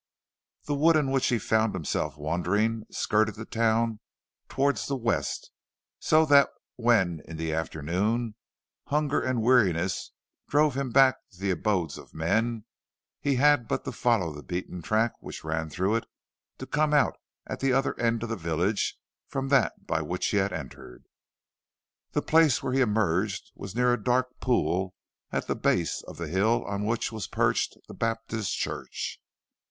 [0.63, 3.99] The wood in which he found himself wandering skirted the town
[4.49, 5.51] towards the west,
[5.99, 8.33] so that when, in the afternoon,
[8.87, 10.11] hunger and weariness
[10.49, 12.65] drove him back to the abodes of men,
[13.19, 16.07] he had but to follow the beaten track which ran through it,
[16.57, 17.13] to come out
[17.45, 18.97] at the other end of the village
[19.27, 21.05] from that by which he had entered.
[22.13, 24.95] The place where he emerged was near a dark pool
[25.31, 29.19] at the base of the hill on which was perched the Baptist church.